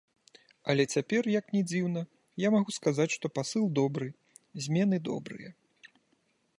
Але 0.73 0.83
цяпер, 0.93 1.23
як 1.39 1.45
ні 1.57 1.61
дзіўна, 1.71 2.01
я 2.45 2.51
магу 2.57 2.71
сказаць, 2.79 3.07
што 3.19 3.25
пасыл 3.39 3.65
добры, 3.81 4.07
змены 4.67 4.97
добрыя. 5.11 5.51